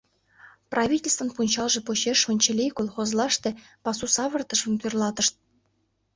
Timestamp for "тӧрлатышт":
4.81-5.35